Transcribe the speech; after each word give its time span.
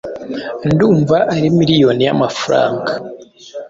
Ndumva 0.71 1.17
ari 1.35 1.47
miliyoni 1.57 2.01
y'amafaranga. 2.07 2.91